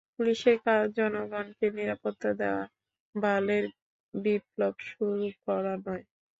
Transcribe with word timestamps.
পুলিশের 0.15 0.57
কাজ 0.65 0.85
জনগণকে 0.97 1.65
নিরাপত্তা 1.77 2.29
দেয়া, 2.39 2.61
বালের 3.15 3.65
বিপ্লব 4.13 4.75
শুরু 4.89 5.13
করা 5.45 5.73
নয়। 5.85 6.03